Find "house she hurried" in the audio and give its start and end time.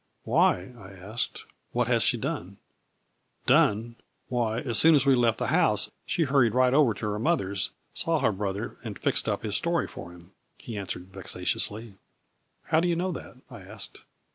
5.53-6.55